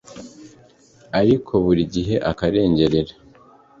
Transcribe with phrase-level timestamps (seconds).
[1.19, 3.13] ariko buri gihe akarengerera,